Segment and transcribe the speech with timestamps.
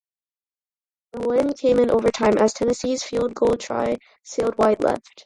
[1.13, 5.07] The win came in overtime as Tennessee's field goal try sailed wide left.